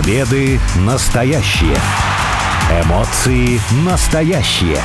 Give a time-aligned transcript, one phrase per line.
[0.00, 1.76] Победы настоящие.
[2.84, 4.78] Эмоции настоящие.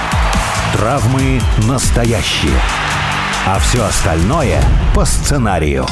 [0.75, 2.59] Травмы настоящие.
[3.45, 4.59] А все остальное
[4.95, 5.85] по сценарию.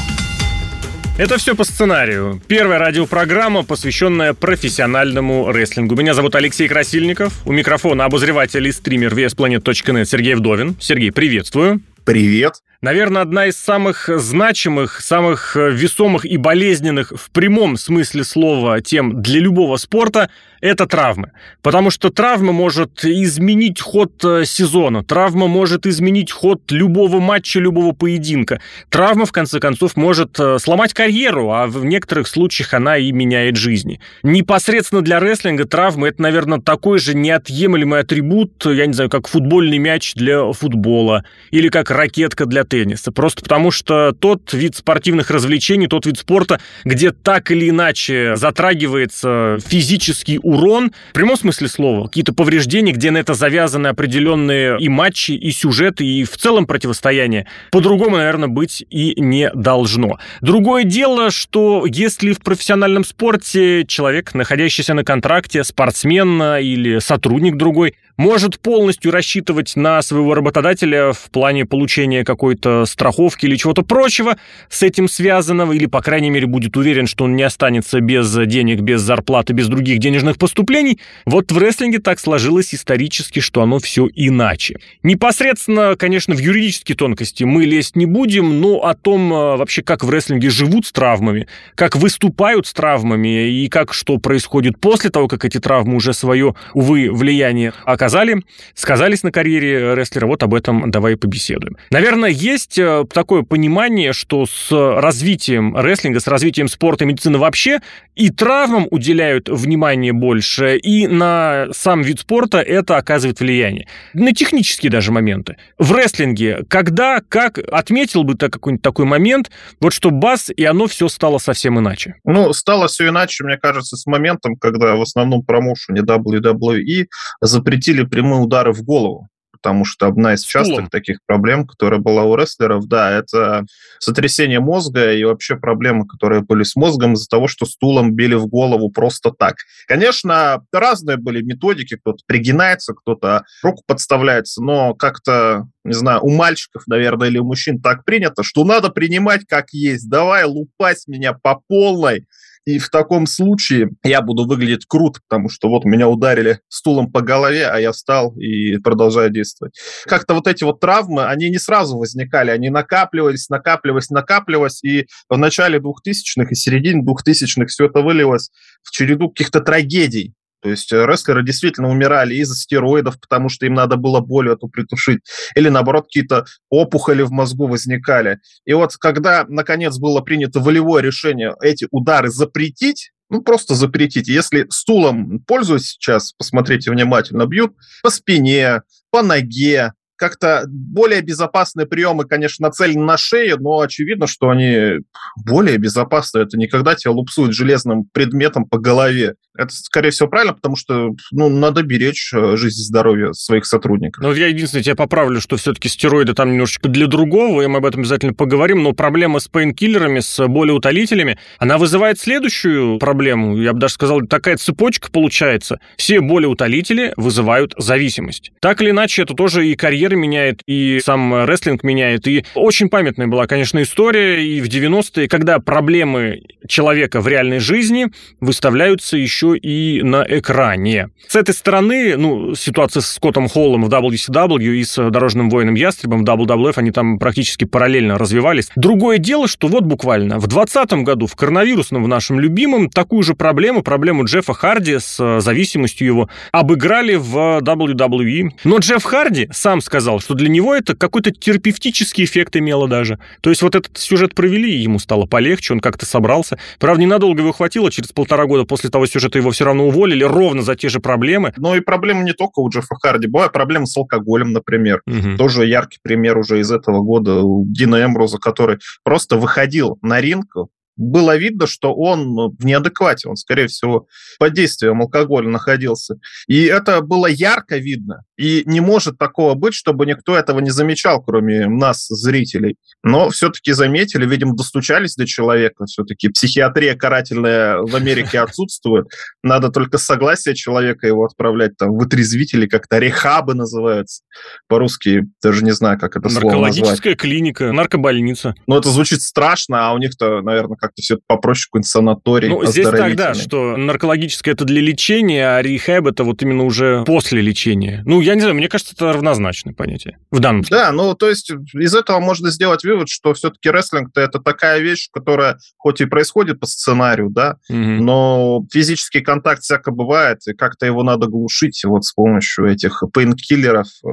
[1.18, 2.42] Это все по сценарию.
[2.48, 5.94] Первая радиопрограмма, посвященная профессиональному рестлингу.
[5.94, 7.32] Меня зовут Алексей Красильников.
[7.44, 10.74] У микрофона обозреватель и стример VSPlanet.net Сергей Вдовин.
[10.80, 11.80] Сергей, приветствую.
[12.04, 12.62] Привет.
[12.80, 19.40] Наверное, одна из самых значимых, самых весомых и болезненных в прямом смысле слова тем для
[19.40, 20.30] любого спорта–
[20.62, 21.32] это травмы.
[21.60, 27.92] Потому что травма может изменить ход э, сезона, травма может изменить ход любого матча, любого
[27.92, 28.60] поединка.
[28.88, 33.56] Травма, в конце концов, может э, сломать карьеру, а в некоторых случаях она и меняет
[33.56, 34.00] жизни.
[34.22, 39.78] Непосредственно для рестлинга травмы– это, наверное, такой же неотъемлемый атрибут, я не знаю, как футбольный
[39.78, 43.10] мяч для футбола или как ракетка для тенниса.
[43.10, 49.58] Просто потому что тот вид спортивных развлечений, тот вид спорта, где так или иначе затрагивается
[49.66, 55.32] физический урон, в прямом смысле слова, какие-то повреждения, где на это завязаны определенные и матчи,
[55.32, 60.18] и сюжеты, и в целом противостояние, по-другому, наверное, быть и не должно.
[60.40, 67.94] Другое дело, что если в профессиональном спорте человек, находящийся на контракте, спортсмен или сотрудник другой,
[68.16, 74.36] может полностью рассчитывать на своего работодателя в плане получения какой-то страховки или чего-то прочего
[74.68, 78.80] с этим связанного, или, по крайней мере, будет уверен, что он не останется без денег,
[78.80, 84.08] без зарплаты, без других денежных поступлений, вот в рестлинге так сложилось исторически, что оно все
[84.14, 84.76] иначе.
[85.02, 90.04] Непосредственно, конечно, в юридические тонкости мы лезть не будем, но о том э, вообще, как
[90.04, 95.28] в рестлинге живут с травмами, как выступают с травмами и как что происходит после того,
[95.28, 98.42] как эти травмы уже свое, увы, влияние оказали сказали,
[98.74, 101.76] сказались на карьере рестлера, вот об этом давай побеседуем.
[101.90, 107.78] Наверное, есть э, такое понимание, что с развитием рестлинга, с развитием спорта и медицины вообще
[108.16, 113.86] и травмам уделяют внимание больше, и на сам вид спорта это оказывает влияние.
[114.14, 115.56] На технические даже моменты.
[115.78, 120.88] В рестлинге, когда, как, отметил бы ты какой-нибудь такой момент, вот что бас, и оно
[120.88, 122.16] все стало совсем иначе?
[122.24, 127.06] Ну, стало все иначе, мне кажется, с моментом, когда в основном промоушене WWE
[127.40, 129.28] запретили были прямые удары в голову
[129.62, 130.90] потому что одна из частых Стулом.
[130.90, 133.64] таких проблем, которая была у рестлеров, да, это
[134.00, 138.48] сотрясение мозга и вообще проблемы, которые были с мозгом из-за того, что стулом били в
[138.48, 139.54] голову просто так.
[139.86, 146.82] Конечно, разные были методики, кто-то пригинается, кто-то руку подставляется, но как-то, не знаю, у мальчиков,
[146.88, 150.10] наверное, или у мужчин так принято, что надо принимать как есть.
[150.10, 152.26] Давай лупать меня по полной,
[152.64, 157.20] и в таком случае я буду выглядеть круто, потому что вот меня ударили стулом по
[157.20, 159.78] голове, а я встал и продолжаю действовать.
[160.04, 165.36] Как-то вот эти вот травмы, они не сразу возникали, они накапливались, накапливались, накапливались, и в
[165.36, 168.50] начале 2000-х и середине 2000-х все это вылилось
[168.82, 170.34] в череду каких-то трагедий.
[170.62, 174.68] То есть э, рестлеры действительно умирали из-за стероидов, потому что им надо было боль эту
[174.68, 175.20] притушить,
[175.56, 178.38] или наоборот какие-то опухоли в мозгу возникали.
[178.64, 184.28] И вот когда, наконец, было принято волевое решение эти удары запретить, ну, просто запретить.
[184.28, 189.92] Если стулом пользуюсь сейчас, посмотрите внимательно, бьют по спине, по ноге,
[190.22, 195.00] как-то более безопасные приемы, конечно, нацелены на шею, но очевидно, что они
[195.44, 196.38] более безопасны.
[196.38, 199.34] Это не когда тебя лупсуют железным предметом по голове.
[199.58, 204.22] Это, скорее всего, правильно, потому что ну, надо беречь э, жизнь и здоровье своих сотрудников.
[204.22, 207.84] Ну, я единственное тебя поправлю, что все-таки стероиды там немножечко для другого, и мы об
[207.84, 213.58] этом обязательно поговорим, но проблема с пейнкиллерами, с болеутолителями, она вызывает следующую проблему.
[213.58, 215.80] Я бы даже сказал, такая цепочка получается.
[215.96, 218.52] Все болеутолители вызывают зависимость.
[218.60, 222.26] Так или иначе, это тоже и карьера меняет, и сам рестлинг меняет.
[222.26, 228.08] И очень памятная была, конечно, история и в 90-е, когда проблемы человека в реальной жизни
[228.40, 231.10] выставляются еще и на экране.
[231.28, 236.24] С этой стороны, ну, ситуация с Скоттом Холлом в WCW и с Дорожным воином Ястребом
[236.24, 238.68] в WWF, они там практически параллельно развивались.
[238.76, 243.34] Другое дело, что вот буквально в 2020 году в коронавирусном, в нашем любимом, такую же
[243.34, 248.50] проблему, проблему Джеффа Харди с э, зависимостью его, обыграли в WWE.
[248.64, 253.18] Но Джефф Харди сам сказал, что для него это какой-то терапевтический эффект имело даже.
[253.40, 256.58] То есть вот этот сюжет провели, и ему стало полегче, он как-то собрался.
[256.78, 260.62] Правда, ненадолго его хватило, через полтора года после того сюжета его все равно уволили ровно
[260.62, 261.52] за те же проблемы.
[261.56, 263.26] Но и проблемы не только у Джеффа Харди.
[263.26, 265.02] Бывают проблемы с алкоголем, например.
[265.06, 265.36] Угу.
[265.38, 270.54] Тоже яркий пример уже из этого года у Дина Эмброза, который просто выходил на ринг
[270.96, 274.06] было видно, что он ну, в неадеквате, он, скорее всего,
[274.38, 276.16] под действием алкоголя находился.
[276.46, 278.22] И это было ярко видно.
[278.36, 282.76] И не может такого быть, чтобы никто этого не замечал, кроме нас, зрителей.
[283.02, 285.86] Но все-таки заметили, видимо, достучались до человека.
[285.86, 289.06] Все-таки психиатрия карательная в Америке отсутствует.
[289.42, 294.22] Надо только согласие человека его отправлять там в отрезвители, как-то рехабы называются.
[294.68, 296.76] По-русски даже не знаю, как это слово назвать.
[296.76, 298.54] Наркологическая клиника, наркобольница.
[298.66, 302.88] Ну, это звучит страшно, а у них-то, наверное, как-то все попроще, какой-нибудь санаторий Ну, здесь
[302.88, 308.02] так, да, что наркологическое это для лечения, а рехаб это вот именно уже после лечения.
[308.04, 310.86] Ну, я не знаю, мне кажется, это равнозначное понятие в данном случае.
[310.86, 315.08] Да, ну, то есть из этого можно сделать вывод, что все-таки рестлинг это такая вещь,
[315.12, 317.78] которая хоть и происходит по сценарию, да, угу.
[317.78, 323.86] но физический контакт всяко бывает, и как-то его надо глушить вот с помощью этих пейнкиллеров,
[324.04, 324.08] э,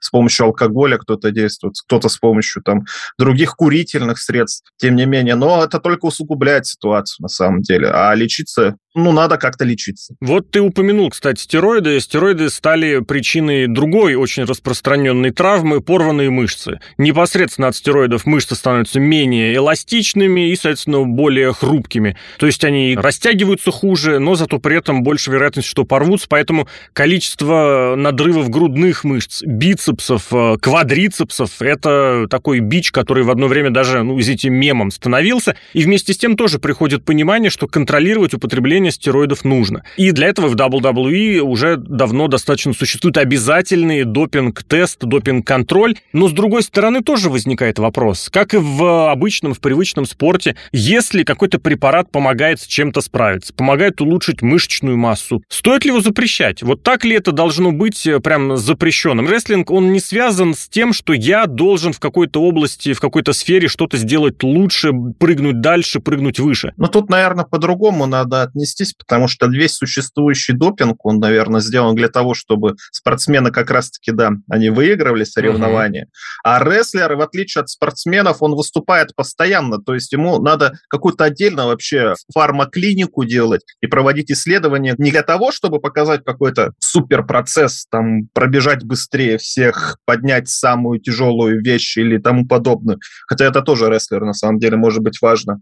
[0.00, 2.84] с помощью алкоголя кто-то действует, кто-то с помощью там
[3.18, 5.34] других курительных средств, тем не менее.
[5.34, 7.88] Но это только усугубляет ситуацию на самом деле.
[7.88, 10.14] А лечиться ну, надо как-то лечиться.
[10.20, 12.00] Вот ты упомянул, кстати, стероиды.
[12.00, 16.80] Стероиды стали причиной другой очень распространенной травмы– порванные мышцы.
[16.96, 22.16] Непосредственно от стероидов мышцы становятся менее эластичными и, соответственно, более хрупкими.
[22.38, 27.94] То есть они растягиваются хуже, но зато при этом больше вероятность, что порвутся, поэтому количество
[27.96, 34.18] надрывов грудных мышц, бицепсов, э, квадрицепсов– это такой бич, который в одно время даже, ну,
[34.20, 35.56] извините, мемом становился.
[35.72, 39.84] И вместе с тем тоже приходит понимание, что контролировать употребление стероидов нужно.
[39.96, 45.96] И для этого в WWE уже давно достаточно существует обязательный допинг-тест, допинг-контроль.
[46.12, 48.28] Но, с другой стороны, тоже возникает вопрос.
[48.30, 54.00] Как и в обычном, в привычном спорте, если какой-то препарат помогает с чем-то справиться, помогает
[54.00, 56.62] улучшить мышечную массу, стоит ли его запрещать?
[56.62, 59.28] Вот так ли это должно быть э, прям запрещенным?
[59.28, 63.68] Рестлинг, он не связан с тем, что я должен в какой-то области, в какой-то сфере
[63.68, 66.72] что-то сделать лучше, прыгнуть дальше, прыгнуть выше.
[66.76, 71.94] Ну, тут, наверное, по-другому надо отнести отнестись, потому что весь существующий допинг, он, наверное, сделан
[71.94, 76.10] для того, чтобы спортсмены как раз-таки, да, они выигрывали соревнования, угу.
[76.44, 81.66] а рестлер, в отличие от спортсменов, он выступает постоянно, то есть ему надо какую-то отдельно
[81.66, 88.84] вообще фармаклинику делать и проводить исследования не для того, чтобы показать какой-то суперпроцесс, там, пробежать
[88.84, 89.67] быстрее всех,
[90.04, 95.00] поднять самую тяжелую вещь или тому подобное, хотя это тоже рестлер, на самом деле, может
[95.00, 95.60] быть важно,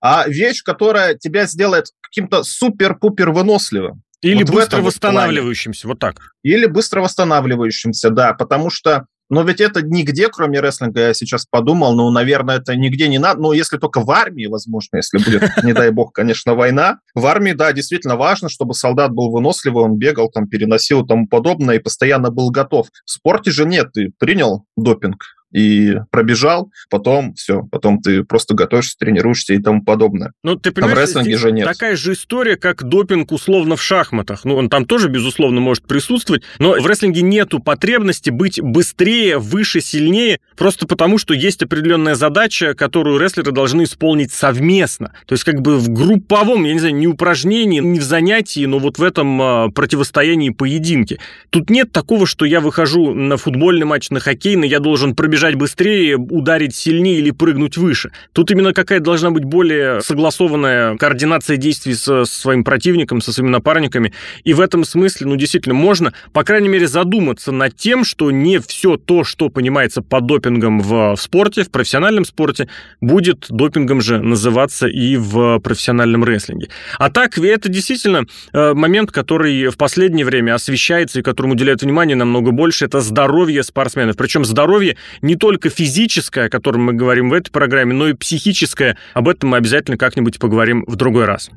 [0.00, 4.02] а вещь, которая тебя сделает каким-то супер-пупер выносливым.
[4.20, 6.16] Или вот быстро восстанавливающимся, вот так.
[6.42, 11.94] Или быстро восстанавливающимся, да, потому что но ведь это нигде, кроме рестлинга, я сейчас подумал,
[11.94, 15.72] ну, наверное, это нигде не надо, ну, если только в армии, возможно, если будет, не
[15.72, 16.98] дай бог, конечно, война.
[17.14, 21.28] В армии, да, действительно важно, чтобы солдат был выносливый, он бегал, там, переносил и тому
[21.28, 22.88] подобное, и постоянно был готов.
[23.04, 28.96] В спорте же нет, ты принял допинг, и пробежал, потом все, потом ты просто готовишься,
[28.98, 30.32] тренируешься и тому подобное.
[30.42, 31.66] Ну, ты понимаешь, там в рестлинге же нет.
[31.66, 34.44] такая же история, как допинг условно в шахматах.
[34.44, 39.80] Ну, он там тоже, безусловно, может присутствовать, но в рестлинге нету потребности быть быстрее, выше,
[39.80, 45.12] сильнее, просто потому, что есть определенная задача, которую рестлеры должны исполнить совместно.
[45.26, 48.78] То есть как бы в групповом, я не знаю, не упражнении, не в занятии, но
[48.78, 51.18] вот в этом а, противостоянии поединке.
[51.50, 55.54] Тут нет такого, что я выхожу на футбольный матч, на хоккейный, я должен пробежать бежать
[55.54, 58.10] быстрее, ударить сильнее или прыгнуть выше.
[58.32, 64.12] Тут именно какая должна быть более согласованная координация действий со своим противником, со своими напарниками.
[64.42, 68.58] И в этом смысле, ну, действительно, можно, по крайней мере, задуматься над тем, что не
[68.58, 72.68] все то, что понимается под допингом в, в спорте, в профессиональном спорте,
[73.00, 76.68] будет допингом же называться и в профессиональном рестлинге.
[76.98, 82.16] А так, это действительно э, момент, который в последнее время освещается и которому уделяют внимание
[82.16, 84.14] намного больше, это здоровье спортсменов.
[84.18, 88.98] Причем здоровье не только физическое, о котором мы говорим в этой программе, но и психическое.
[89.14, 91.50] Об этом мы обязательно как-нибудь поговорим в другой раз.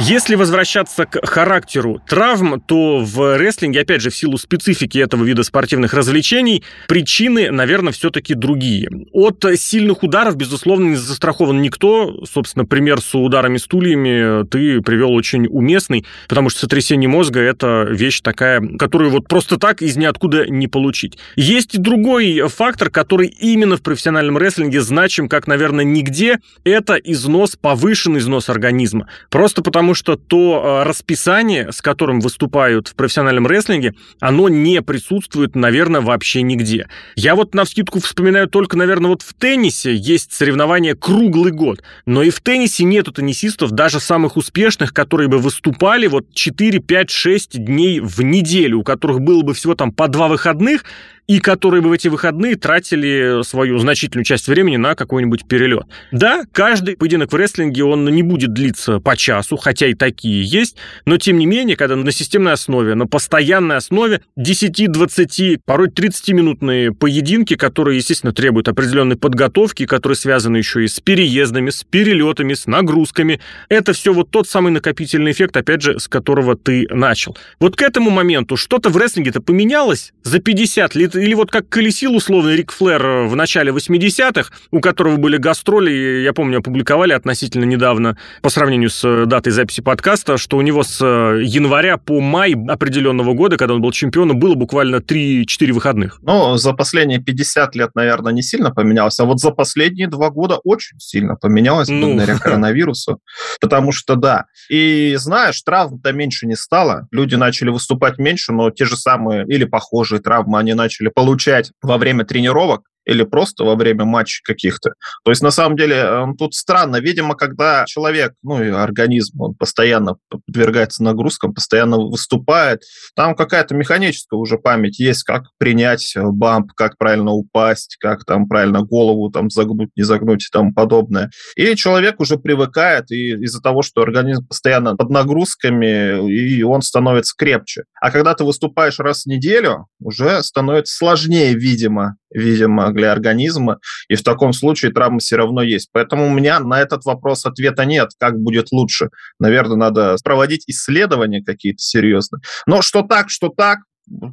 [0.00, 5.42] Если возвращаться к характеру травм, то в рестлинге, опять же, в силу специфики этого вида
[5.42, 8.88] спортивных развлечений, причины, наверное, все-таки другие.
[9.12, 12.24] От сильных ударов, безусловно, не застрахован никто.
[12.24, 18.20] Собственно, пример с ударами стульями ты привел очень уместный, потому что сотрясение мозга– это вещь
[18.20, 21.18] такая, которую вот просто так из ниоткуда не получить.
[21.34, 26.38] Есть и другой фактор, который именно в профессиональном рестлинге значим, как, наверное, нигде.
[26.62, 29.08] Это износ, повышенный износ организма.
[29.28, 34.82] Просто потому потому что то а, расписание, с которым выступают в профессиональном рестлинге, оно не
[34.82, 36.88] присутствует, наверное, вообще нигде.
[37.16, 42.22] Я вот на вскидку вспоминаю только, наверное, вот в теннисе есть соревнования круглый год, но
[42.22, 47.64] и в теннисе нету теннисистов, даже самых успешных, которые бы выступали вот 4, 5, 6
[47.64, 50.84] дней в неделю, у которых было бы всего там по два выходных,
[51.28, 55.84] и которые бы в эти выходные тратили свою значительную часть времени на какой-нибудь перелет.
[56.10, 60.76] Да, каждый поединок в рестлинге, он не будет длиться по часу, хотя и такие есть,
[61.04, 66.92] но тем не менее, когда на системной основе, на постоянной основе 10, 20, порой 30-минутные
[66.92, 72.66] поединки, которые, естественно, требуют определенной подготовки, которые связаны еще и с переездами, с перелетами, с
[72.66, 77.36] нагрузками, это все вот тот самый накопительный эффект, опять же, с которого ты начал.
[77.60, 82.14] Вот к этому моменту что-то в рестлинге-то поменялось за 50 лет, или вот как колесил
[82.14, 88.16] условно Рик Флэр в начале 80-х, у которого были гастроли, я помню, опубликовали относительно недавно,
[88.42, 93.56] по сравнению с датой записи подкаста, что у него с января по май определенного года,
[93.56, 96.18] когда он был чемпионом, было буквально 3-4 выходных.
[96.22, 100.58] Ну, за последние 50 лет, наверное, не сильно поменялось, а вот за последние два года
[100.64, 102.06] очень сильно поменялось ну.
[102.06, 103.20] благодаря коронавирусу.
[103.60, 108.84] Потому что, да, и знаешь, травм-то меньше не стало, люди начали выступать меньше, но те
[108.84, 114.04] же самые или похожие травмы они начали получать во время тренировок, или просто во время
[114.04, 114.92] матчей каких-то.
[115.24, 117.00] То есть, на самом деле, э, тут странно.
[117.00, 122.82] Видимо, когда человек, ну, и организм, он постоянно подвергается нагрузкам, постоянно выступает,
[123.16, 128.46] там какая-то механическая уже память есть, как принять э, бамп, как правильно упасть, как там
[128.46, 131.30] правильно голову там загнуть, не загнуть и тому подобное.
[131.56, 137.34] И человек уже привыкает, и из-за того, что организм постоянно под нагрузками, и он становится
[137.36, 137.84] крепче.
[138.02, 144.14] А когда ты выступаешь раз в неделю, уже становится сложнее, видимо, видимо, для организма, и
[144.14, 145.88] в таком случае травма все равно есть.
[145.92, 149.10] Поэтому у меня на этот вопрос ответа нет, как будет лучше.
[149.38, 152.40] Наверное, надо проводить исследования какие-то серьезные.
[152.66, 153.80] Но что так, что так,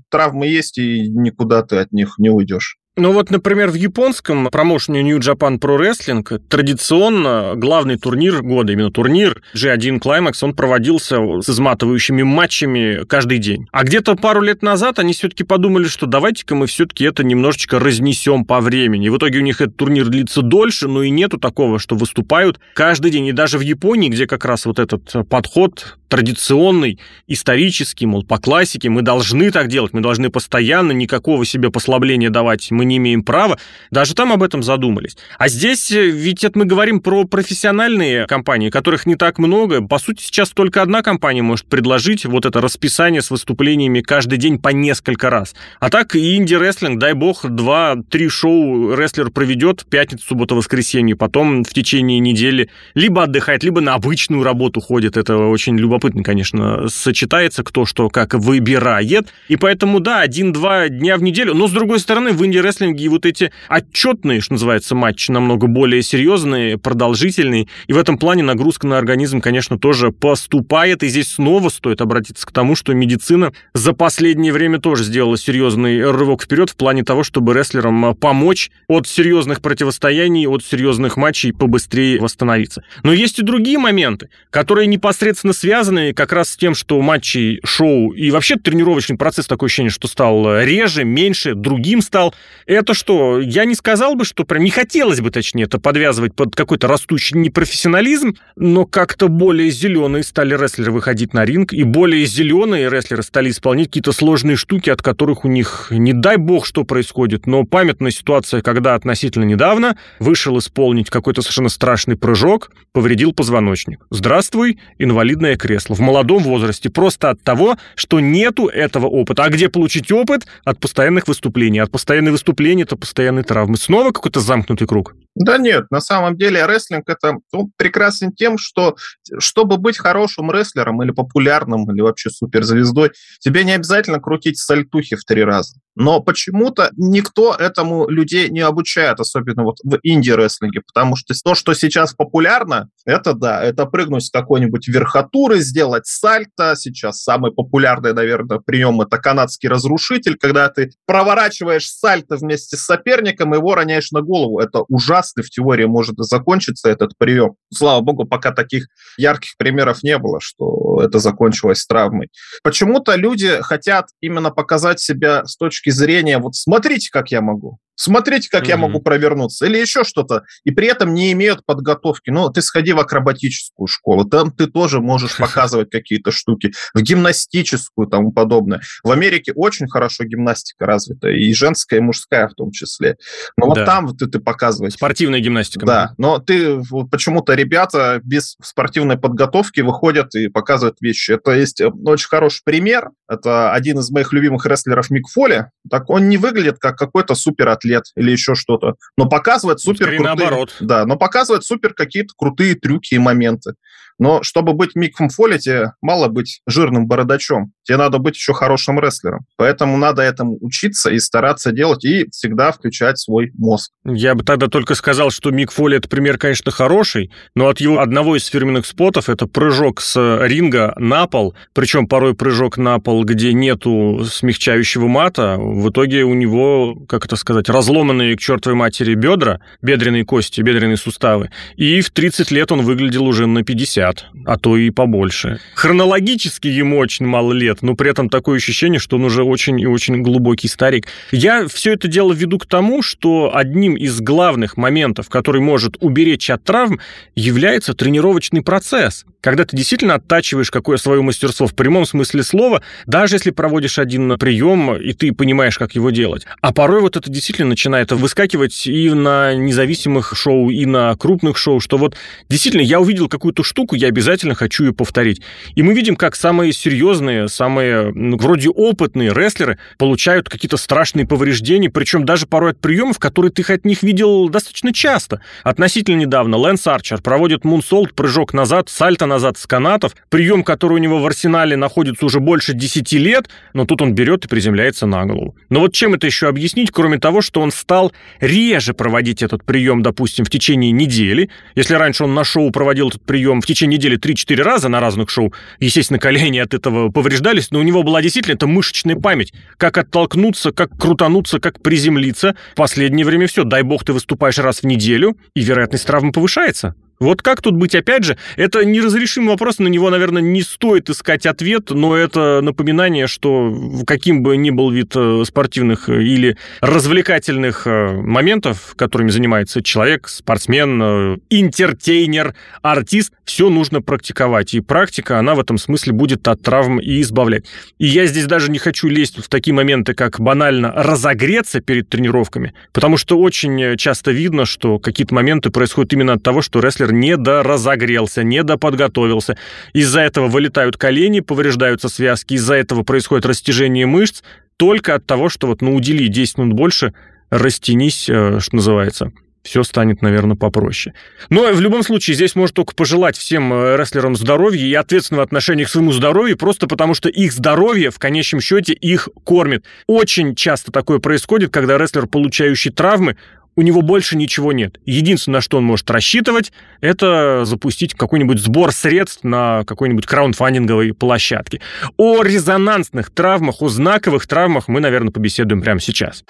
[0.09, 2.77] травмы есть, и никуда ты от них не уйдешь.
[2.97, 8.89] Ну вот, например, в японском промоушене New Japan Pro Wrestling традиционно главный турнир года, именно
[8.89, 13.67] турнир G1 Climax, он проводился с изматывающими матчами каждый день.
[13.73, 18.45] А где-то пару лет назад они все-таки подумали, что давайте-ка мы все-таки это немножечко разнесем
[18.45, 19.09] по времени.
[19.09, 23.11] В итоге у них этот турнир длится дольше, но и нету такого, что выступают каждый
[23.11, 23.25] день.
[23.25, 28.89] И даже в Японии, где как раз вот этот подход традиционный, исторический, мол, по классике,
[28.89, 33.57] мы должны так делать, мы должны постоянно никакого себе послабления давать, мы не имеем права.
[33.91, 35.17] Даже там об этом задумались.
[35.38, 39.81] А здесь э, ведь это мы говорим про профессиональные компании, которых не так много.
[39.81, 44.59] По сути, сейчас только одна компания может предложить вот это расписание с выступлениями каждый день
[44.59, 45.55] по несколько раз.
[45.79, 51.74] А так и инди-рестлинг, дай бог, два-три шоу рестлер проведет, пятницу, суббота, воскресенье, потом в
[51.74, 55.17] течение недели либо отдыхает, либо на обычную работу ходит.
[55.17, 59.29] Это очень любопытно любопытно, конечно, сочетается, кто что как выбирает.
[59.47, 61.53] И поэтому, да, один-два дня в неделю.
[61.53, 66.77] Но, с другой стороны, в инди-рестлинге вот эти отчетные, что называется, матчи намного более серьезные,
[66.77, 67.67] продолжительные.
[67.87, 71.01] И в этом плане нагрузка на организм, конечно, тоже поступает.
[71.03, 76.03] И здесь снова стоит обратиться к тому, что медицина за последнее время тоже сделала серьезный
[76.03, 82.19] рывок вперед в плане того, чтобы рестлерам помочь от серьезных противостояний, от серьезных матчей побыстрее
[82.19, 82.83] восстановиться.
[83.03, 87.60] Но есть и другие моменты, которые непосредственно связаны связаны как раз с тем, что матчи,
[87.63, 92.34] шоу и вообще тренировочный процесс такое ощущение, что стал реже, меньше, другим стал.
[92.65, 93.39] Это что?
[93.39, 97.38] Я не сказал бы, что прям не хотелось бы, точнее, это подвязывать под какой-то растущий
[97.38, 103.51] непрофессионализм, но как-то более зеленые стали рестлеры выходить на ринг, и более зеленые рестлеры стали
[103.51, 108.10] исполнять какие-то сложные штуки, от которых у них, не дай бог, что происходит, но памятная
[108.10, 114.00] ситуация, когда относительно недавно вышел исполнить какой-то совершенно страшный прыжок, повредил позвоночник.
[114.10, 119.44] Здравствуй, инвалидное кресло кресло в молодом возрасте просто от того, что нету этого опыта.
[119.44, 120.48] А где получить опыт?
[120.63, 121.79] От постоянных выступлений.
[121.79, 123.77] От постоянных выступлений это постоянные травмы.
[123.77, 125.15] Снова какой-то замкнутый круг.
[125.36, 128.96] Да нет, на самом деле рестлинг это ну, прекрасен тем, что
[129.38, 135.25] чтобы быть хорошим рестлером или популярным, или вообще суперзвездой, тебе не обязательно крутить сальтухи в
[135.25, 135.77] три раза.
[135.96, 141.74] Но почему-то никто этому людей не обучает, особенно вот в инди-рестлинге, потому что то, что
[141.74, 146.75] сейчас популярно, это да, это прыгнуть с какой-нибудь верхотуры, сделать сальто.
[146.75, 153.54] Сейчас самый популярный, наверное, прием это канадский разрушитель, когда ты проворачиваешь сальто вместе с соперником
[153.54, 154.60] и его роняешь на голову.
[154.60, 157.55] Это ужасно в теории может закончиться этот прием.
[157.74, 162.29] Слава богу, пока таких ярких примеров не было, что это закончилось травмой.
[162.63, 167.79] Почему-то люди хотят именно показать себя с точки зрения, вот смотрите, как я могу.
[167.95, 168.69] Смотрите, как mm-hmm.
[168.69, 169.65] я могу провернуться.
[169.65, 170.43] Или еще что-то.
[170.63, 172.29] И при этом не имеют подготовки.
[172.29, 174.25] Ну, ты сходи в акробатическую школу.
[174.25, 176.73] Там ты тоже можешь показывать какие-то штуки.
[176.93, 178.81] В гимнастическую и тому подобное.
[179.03, 181.29] В Америке очень хорошо гимнастика развита.
[181.29, 183.17] И женская, и мужская в том числе.
[183.57, 184.93] Но вот там ты, ты показываешь.
[184.93, 185.85] Спортивная гимнастика.
[185.85, 186.13] Да.
[186.17, 191.31] Но ты почему-то ребята без спортивной подготовки выходят и показывают вещи.
[191.31, 193.09] Это есть э, очень хороший пример.
[193.27, 195.67] Это один из моих любимых рестлеров Мик Фоли.
[195.89, 200.22] Так он не выглядит как какой-то супер атлет или еще что-то, но показывает супер крутые...
[200.22, 200.75] наоборот.
[200.80, 203.74] Да, но показывает супер какие-то крутые трюки и моменты.
[204.19, 207.72] Но чтобы быть Миком тебе мало быть жирным бородачом.
[207.84, 209.45] Тебе надо быть еще хорошим рестлером.
[209.57, 213.91] Поэтому надо этому учиться и стараться делать, и всегда включать свой мозг.
[214.05, 218.00] Я бы тогда только сказал, что Мик Фоли– это пример, конечно, хороший, но от его
[218.00, 223.24] одного из фирменных спотов это прыжок с ринга на пол, причем порой прыжок на пол,
[223.24, 229.13] где нету смягчающего мата, в итоге у него, как это сказать, разломанные к чертовой матери
[229.15, 234.25] бедра, бедренные кости, бедренные суставы, и в 30 лет он выглядел уже на 50 50,
[234.45, 235.59] а то и побольше.
[235.74, 239.88] Хронологически ему очень мало лет, но при этом такое ощущение, что он уже очень и
[239.88, 241.07] очень глубокий старик.
[241.31, 246.50] Я все это дело веду к тому, что одним из главных моментов, который может уберечь
[246.50, 247.00] от травм,
[247.35, 249.25] является тренировочный процесс.
[249.41, 254.38] Когда ты действительно оттачиваешь какое свое мастерство в прямом смысле слова, даже если проводишь один
[254.39, 256.45] прием, и ты понимаешь, как его делать.
[256.62, 261.79] А порой вот это действительно начинает выскакивать и на независимых шоу, и на крупных шоу,
[261.79, 262.15] что вот
[262.50, 265.41] действительно я увидел какую-то штуку, я обязательно хочу ее повторить.
[265.75, 271.89] И мы видим, как самые серьезные, самые ну, вроде опытные рестлеры получают какие-то страшные повреждения,
[271.89, 275.41] причем даже порой от приемов, которые ты от них видел достаточно часто.
[275.63, 280.97] Относительно недавно Лэнс Арчер проводит мунсолт, прыжок назад, сальто назад с канатов, прием, который у
[280.97, 285.25] него в арсенале находится уже больше 10 лет, но тут он берет и приземляется на
[285.25, 285.55] голову.
[285.69, 290.01] Но вот чем это еще объяснить, кроме того, что он стал реже проводить этот прием,
[290.01, 291.49] допустим, в течение недели.
[291.75, 295.00] Если раньше он на шоу проводил этот прием в течение течение недели 3-4 раза на
[295.00, 295.54] разных шоу.
[295.80, 299.54] Естественно, колени от этого повреждались, но у него была действительно эта мышечная память.
[299.77, 302.56] Как оттолкнуться, как крутануться, как приземлиться.
[302.74, 306.96] В последнее время все, дай бог ты выступаешь раз в неделю, и вероятность травмы повышается.
[307.19, 311.45] Вот как тут быть, опять же, это неразрешимый вопрос, на него, наверное, не стоит искать
[311.45, 313.74] ответ, но это напоминание, что
[314.05, 320.27] каким бы ни был вид э, спортивных э, или развлекательных э, моментов, которыми занимается человек,
[320.27, 324.74] спортсмен, интертейнер, артист, все нужно практиковать.
[324.74, 327.65] И практика, она в этом смысле будет от травм и избавлять.
[327.98, 332.74] И я здесь даже не хочу лезть в такие моменты, как банально разогреться перед тренировками,
[332.91, 337.38] потому что очень часто видно, что какие-то моменты происходят именно от того, что рестлер не
[337.38, 339.57] доразогрелся, не доподготовился.
[339.93, 344.41] Из-за этого вылетают колени, повреждаются связки, из-за этого происходит растяжение мышц,
[344.77, 347.13] только от того, что вот, ну, удели 10 минут больше,
[347.49, 349.32] растянись, э, что называется
[349.65, 351.13] все станет, наверное, попроще.
[351.49, 355.86] Но в любом случае здесь можно только пожелать всем э, рестлерам здоровья и ответственного отношения
[355.86, 359.84] к своему здоровью, просто потому что их здоровье в конечном счете их кормит.
[360.08, 363.38] Очень часто такое происходит, когда рестлер, получающий травмы,
[363.75, 364.99] у него больше ничего нет.
[365.05, 371.81] Единственное, на что он может рассчитывать, это запустить какой-нибудь сбор средств на какой-нибудь краундфандинговой площадке.
[372.17, 376.43] О резонансных травмах, о знаковых травмах мы, наверное, побеседуем прямо сейчас.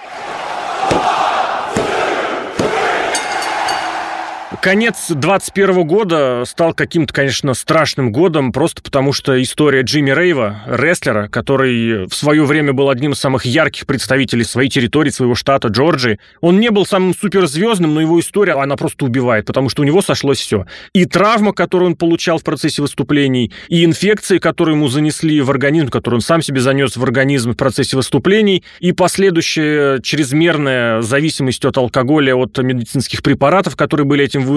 [4.65, 11.27] Конец 21 года стал каким-то, конечно, страшным годом, просто потому что история Джимми Рейва, рестлера,
[11.27, 16.17] который в свое время был одним из самых ярких представителей своей территории, своего штата Джорджии,
[16.41, 20.01] он не был самым суперзвездным, но его история, она просто убивает, потому что у него
[20.01, 20.65] сошлось все.
[20.93, 25.89] И травма, которую он получал в процессе выступлений, и инфекции, которые ему занесли в организм,
[25.89, 31.77] которые он сам себе занес в организм в процессе выступлений, и последующая чрезмерная зависимость от
[31.77, 34.54] алкоголя, от медицинских препаратов, которые были этим вызваны,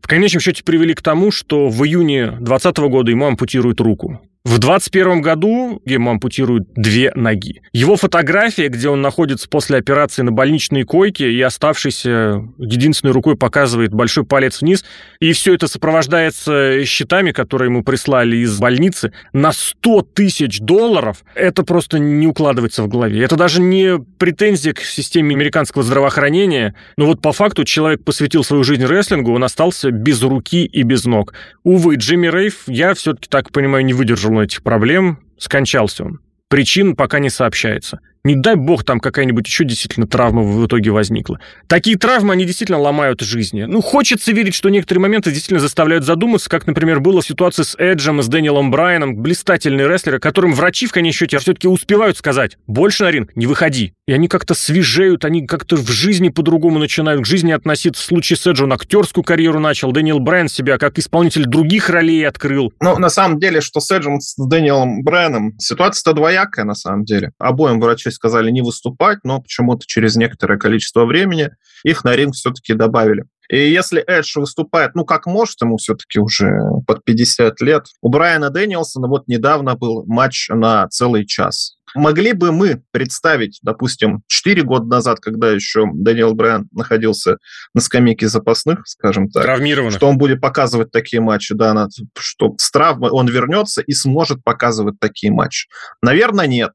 [0.00, 4.20] в конечном счете привели к тому, что в июне 2020 года ему ампутируют руку.
[4.48, 7.60] В 21 году ему ампутируют две ноги.
[7.74, 13.92] Его фотография, где он находится после операции на больничной койке и оставшийся единственной рукой показывает
[13.92, 14.86] большой палец вниз,
[15.20, 21.62] и все это сопровождается счетами, которые ему прислали из больницы, на 100 тысяч долларов, это
[21.62, 23.22] просто не укладывается в голове.
[23.22, 28.64] Это даже не претензия к системе американского здравоохранения, но вот по факту человек посвятил свою
[28.64, 31.34] жизнь рестлингу, он остался без руки и без ног.
[31.64, 36.20] Увы, Джимми Рейв, я все-таки так понимаю, не выдержал этих проблем, скончался он.
[36.48, 38.00] Причин пока не сообщается.
[38.24, 41.38] Не дай бог там какая-нибудь еще действительно травма в итоге возникла.
[41.66, 43.64] Такие травмы, они действительно ломают жизни.
[43.64, 47.74] Ну, хочется верить, что некоторые моменты действительно заставляют задуматься, как, например, было в ситуации с
[47.78, 52.58] Эджем и с Дэниелом Брайаном, блистательные рестлеры, которым врачи в конечном счете все-таки успевают сказать,
[52.66, 53.94] больше на ринг не выходи.
[54.06, 58.02] И они как-то свежеют, они как-то в жизни по-другому начинают к жизни относиться.
[58.02, 62.26] В случае с Эджем он актерскую карьеру начал, Дэниел Брайан себя как исполнитель других ролей
[62.26, 62.72] открыл.
[62.80, 67.32] Ну, на самом деле, что с Эджем, с Дэниелом Брайаном, ситуация-то двоякая, на самом деле.
[67.38, 71.50] Обоим врачи сказали не выступать, но почему-то через некоторое количество времени
[71.84, 73.24] их на ринг все-таки добавили.
[73.48, 76.50] И если Эдж выступает, ну, как может, ему все-таки уже
[76.86, 77.86] под 50 лет.
[78.02, 81.76] У Брайана Дэниелсона вот недавно был матч на целый час.
[81.94, 87.38] Могли бы мы представить, допустим, 4 года назад, когда еще Дэниел Брайан находился
[87.72, 89.44] на скамейке запасных, скажем так,
[89.92, 95.00] что он будет показывать такие матчи, да, что с травмой он вернется и сможет показывать
[95.00, 95.68] такие матчи?
[96.02, 96.72] Наверное, нет.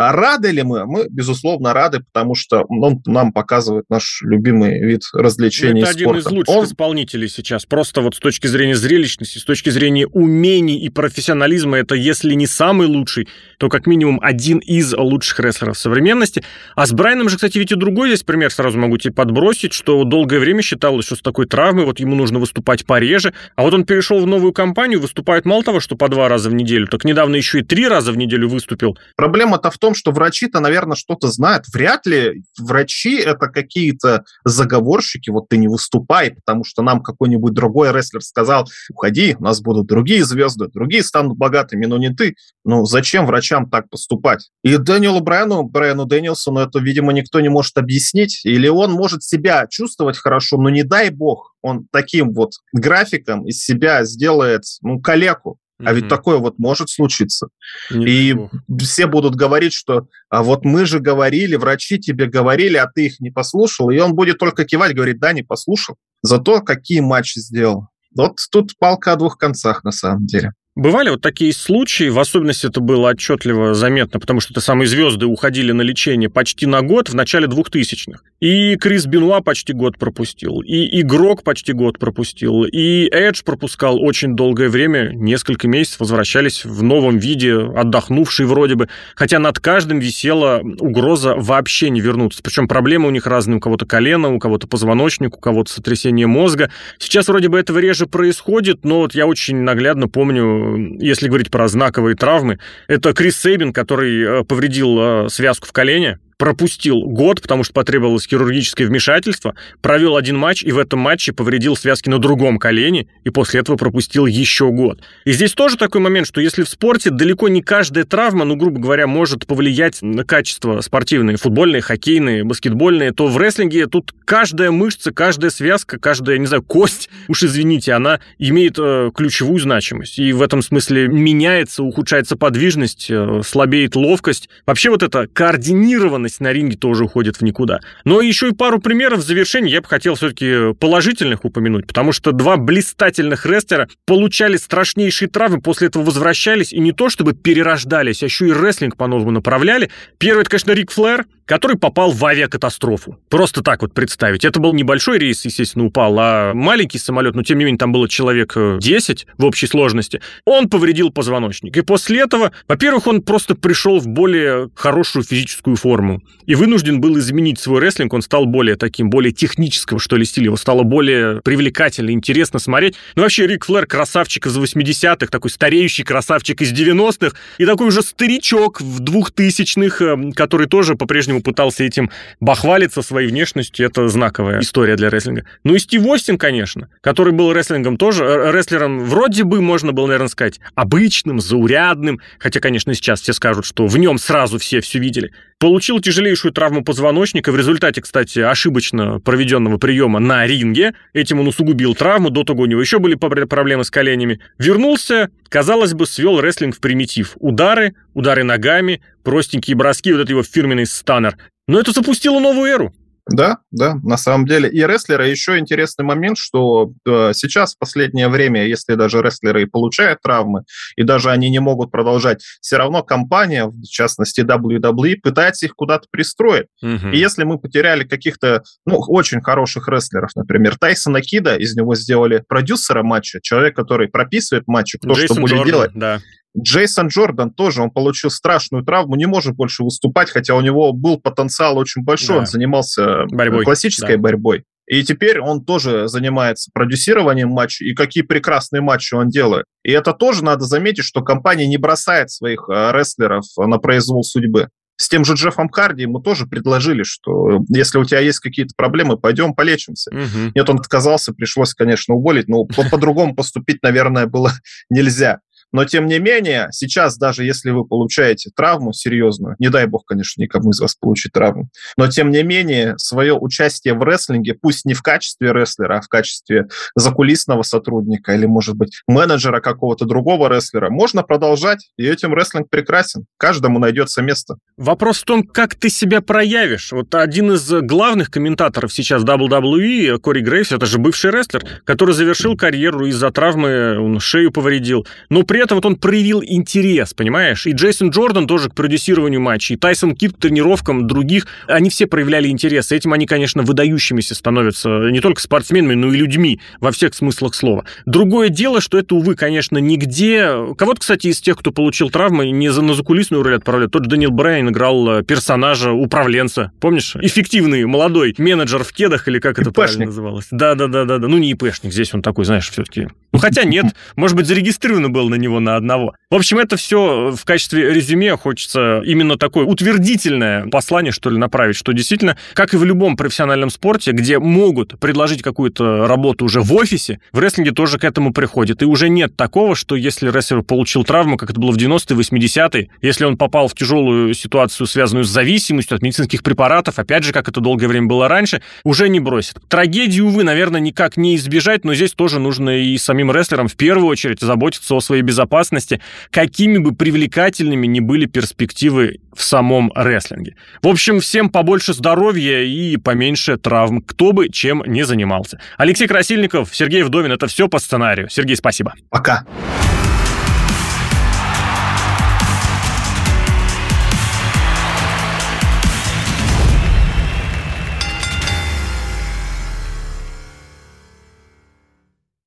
[0.00, 0.86] А рады ли мы?
[0.86, 6.24] Мы, безусловно, рады, потому что он нам показывает наш любимый вид развлечений Это один из
[6.24, 6.64] лучших он...
[6.64, 7.66] исполнителей сейчас.
[7.66, 12.46] Просто вот с точки зрения зрелищности, с точки зрения умений и профессионализма, это если не
[12.46, 16.42] самый лучший, то как минимум один из лучших рестлеров современности.
[16.76, 20.04] А с Брайаном же, кстати, ведь и другой здесь пример сразу могу тебе подбросить, что
[20.04, 23.84] долгое время считалось, что с такой травмой вот ему нужно выступать пореже, а вот он
[23.84, 27.36] перешел в новую компанию, выступает мало того, что по два раза в неделю, так недавно
[27.36, 28.96] еще и три раза в неделю выступил.
[29.14, 31.66] Проблема-то в том, что врачи-то, наверное, что-то знают.
[31.72, 37.92] Вряд ли врачи это какие-то заговорщики, вот ты не выступай, потому что нам какой-нибудь другой
[37.92, 42.36] рестлер сказал, уходи, у нас будут другие звезды, другие станут богатыми, но не ты.
[42.64, 44.50] Ну, зачем врачам так поступать?
[44.62, 48.40] И Дэниелу Брайану, Брайану Дэниелсону это, видимо, никто не может объяснить.
[48.44, 53.62] Или он может себя чувствовать хорошо, но не дай бог, он таким вот графиком из
[53.64, 55.58] себя сделает, ну, калеку.
[55.84, 57.48] А ведь такое вот может случиться.
[57.90, 58.36] Не и
[58.80, 63.20] все будут говорить, что а вот мы же говорили, врачи тебе говорили, а ты их
[63.20, 63.90] не послушал.
[63.90, 65.96] И он будет только кивать, говорить, да, не послушал.
[66.22, 67.88] Зато какие матчи сделал.
[68.14, 70.52] Вот тут палка о двух концах на самом деле.
[70.76, 75.26] Бывали вот такие случаи, в особенности это было отчетливо заметно, потому что это самые звезды
[75.26, 78.20] уходили на лечение почти на год в начале 2000-х.
[78.38, 84.36] И Крис Бенуа почти год пропустил, и Игрок почти год пропустил, и Эдж пропускал очень
[84.36, 90.60] долгое время, несколько месяцев возвращались в новом виде, отдохнувшие вроде бы, хотя над каждым висела
[90.78, 92.44] угроза вообще не вернуться.
[92.44, 96.70] Причем проблемы у них разные, у кого-то колено, у кого-то позвоночник, у кого-то сотрясение мозга.
[96.98, 100.59] Сейчас вроде бы этого реже происходит, но вот я очень наглядно помню,
[100.98, 106.18] если говорить про знаковые травмы, это Крис Сейбин, который э, повредил э, связку в колене,
[106.40, 111.76] пропустил год, потому что потребовалось хирургическое вмешательство, провел один матч и в этом матче повредил
[111.76, 115.02] связки на другом колене, и после этого пропустил еще год.
[115.26, 118.80] И здесь тоже такой момент, что если в спорте далеко не каждая травма, ну, грубо
[118.80, 125.12] говоря, может повлиять на качество спортивные, футбольные, хоккейные, баскетбольные, то в рестлинге тут каждая мышца,
[125.12, 130.18] каждая связка, каждая, не знаю, кость, уж извините, она имеет э, ключевую значимость.
[130.18, 134.48] И в этом смысле меняется, ухудшается подвижность, э, слабеет ловкость.
[134.64, 137.80] Вообще вот эта координированность эффективность на ринге тоже уходит в никуда.
[138.04, 142.32] Но еще и пару примеров в завершении я бы хотел все-таки положительных упомянуть, потому что
[142.32, 148.26] два блистательных рестлера получали страшнейшие травмы, после этого возвращались и не то чтобы перерождались, а
[148.26, 149.90] еще и рестлинг по-новому направляли.
[150.18, 153.18] Первый, это, конечно, Рик Флэр, который попал в авиакатастрофу.
[153.28, 154.44] Просто так вот представить.
[154.44, 158.08] Это был небольшой рейс, естественно, упал, а маленький самолет, но тем не менее там было
[158.08, 160.20] человек 10 э, в общей сложности.
[160.44, 161.76] Он повредил позвоночник.
[161.76, 167.18] И после этого, во-первых, он просто пришел в более хорошую физическую форму и вынужден был
[167.18, 168.12] изменить свой рестлинг.
[168.12, 170.46] Он стал более таким, более технического, что ли, стиля.
[170.46, 172.96] Его стало более привлекательно, интересно смотреть.
[173.14, 178.02] Ну, вообще, Рик Флэр красавчик из 80-х, такой стареющий красавчик из 90-х, и такой уже
[178.02, 184.96] старичок в 2000-х, э, который тоже по-прежнему пытался этим бахвалиться своей внешностью, это знаковая история
[184.96, 185.44] для рестлинга.
[185.64, 190.06] Ну и Стив Остин, конечно, который был рестлингом тоже, э, рестлером вроде бы, можно было,
[190.06, 194.98] наверное, сказать, обычным, заурядным, хотя, конечно, сейчас все скажут, что в нем сразу все все
[194.98, 195.32] видели.
[195.58, 200.94] Получил тяжелейшую травму позвоночника в результате, кстати, ошибочно проведенного приема на ринге.
[201.12, 204.40] Этим он усугубил травму, до того у него еще были проблемы с коленями.
[204.58, 207.36] Вернулся, казалось бы, свел рестлинг в примитив.
[207.36, 211.36] Удары, удары ногами, простенькие броски, вот это его фирменный станнер.
[211.68, 212.94] Но это запустило новую эру.
[213.30, 214.68] Да, да, на самом деле.
[214.68, 219.66] И рестлеры еще интересный момент, что э, сейчас в последнее время, если даже рестлеры и
[219.66, 220.64] получают травмы,
[220.96, 226.08] и даже они не могут продолжать, все равно компания, в частности WWE, пытается их куда-то
[226.10, 226.66] пристроить.
[226.82, 227.10] Угу.
[227.12, 232.42] И если мы потеряли каких-то, ну, очень хороших рестлеров, например, Тайсона Кида, из него сделали
[232.48, 235.90] продюсера матча, человек, который прописывает матчи, кто Джейсон что будет Джордан, делать.
[235.94, 236.20] Да.
[236.58, 241.20] Джейсон Джордан тоже, он получил страшную травму, не может больше выступать, хотя у него был
[241.20, 242.40] потенциал очень большой, да.
[242.40, 243.64] он занимался борьбой.
[243.64, 244.22] классической да.
[244.22, 244.64] борьбой.
[244.90, 249.64] И теперь он тоже занимается продюсированием матчей, и какие прекрасные матчи он делает.
[249.84, 254.68] И это тоже надо заметить, что компания не бросает своих э, рестлеров на произвол судьбы.
[255.00, 259.16] С тем же Джеффом Харди ему тоже предложили, что если у тебя есть какие-то проблемы,
[259.16, 260.10] пойдем полечимся.
[260.10, 260.52] Угу.
[260.54, 264.52] Нет, он отказался, пришлось, конечно, уволить, но по-другому поступить, наверное, было
[264.90, 265.38] нельзя.
[265.72, 270.42] Но, тем не менее, сейчас даже если вы получаете травму серьезную, не дай бог, конечно,
[270.42, 274.94] никому из вас получить травму, но, тем не менее, свое участие в рестлинге, пусть не
[274.94, 280.90] в качестве рестлера, а в качестве закулисного сотрудника или, может быть, менеджера какого-то другого рестлера,
[280.90, 283.26] можно продолжать, и этим рестлинг прекрасен.
[283.38, 284.56] Каждому найдется место.
[284.76, 286.92] Вопрос в том, как ты себя проявишь.
[286.92, 292.56] Вот один из главных комментаторов сейчас WWE, Кори Грейвс, это же бывший рестлер, который завершил
[292.56, 295.06] карьеру из-за травмы, он шею повредил.
[295.28, 297.66] Но при этом вот он проявил интерес, понимаешь?
[297.66, 302.06] И Джейсон Джордан тоже к продюсированию матчей, и Тайсон Кит к тренировкам других, они все
[302.06, 302.92] проявляли интерес.
[302.92, 307.84] Этим они, конечно, выдающимися становятся не только спортсменами, но и людьми во всех смыслах слова.
[308.06, 310.74] Другое дело, что это, увы, конечно, нигде...
[310.76, 313.92] Кого-то, кстати, из тех, кто получил травмы, не за на закулисную роль отправляют.
[313.92, 316.72] Тот же Даниэл Брайан играл э, персонажа, управленца.
[316.80, 317.16] Помнишь?
[317.16, 320.46] Эффективный молодой менеджер в кедах, или как это правильно называлось?
[320.50, 321.18] Да-да-да-да.
[321.18, 323.08] Ну, не ИПшник, здесь он такой, знаешь, все-таки...
[323.32, 326.14] Ну, хотя нет, может быть, зарегистрировано было на него на одного.
[326.30, 331.76] В общем, это все в качестве резюме хочется именно такое утвердительное послание, что ли, направить,
[331.76, 336.72] что действительно, как и в любом профессиональном спорте, где могут предложить какую-то работу уже в
[336.74, 338.82] офисе, в рестлинге тоже к этому приходит.
[338.82, 342.90] И уже нет такого, что если рестлер получил травму, как это было в 90-е, 80-е,
[343.02, 347.48] если он попал в тяжелую ситуацию, связанную с зависимостью от медицинских препаратов, опять же, как
[347.48, 349.56] это долгое время было раньше, уже не бросит.
[349.68, 354.08] Трагедию, увы, наверное, никак не избежать, но здесь тоже нужно и самим рестлерам в первую
[354.08, 356.00] очередь заботиться о своей безопасности,
[356.30, 360.54] какими бы привлекательными ни были перспективы в самом рестлинге.
[360.82, 365.60] В общем, всем побольше здоровья и поменьше травм, кто бы чем не занимался.
[365.78, 368.28] Алексей Красильников, Сергей Вдовин, это все по сценарию.
[368.28, 368.94] Сергей, спасибо.
[369.08, 369.44] Пока.